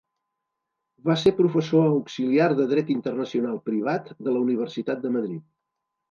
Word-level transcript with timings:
Va 1.09 1.15
ser 1.23 1.33
professor 1.39 1.83
auxiliar 1.89 2.47
de 2.59 2.65
Dret 2.71 2.89
Internacional 2.93 3.59
Privat 3.71 4.09
de 4.29 4.33
la 4.37 4.41
Universitat 4.47 5.05
de 5.05 5.13
Madrid. 5.19 5.45